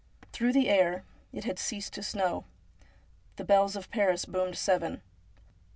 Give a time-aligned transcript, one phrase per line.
[0.33, 2.45] Through the air— it had ceased to snow—
[3.35, 5.03] the bells of Paris boomed seven.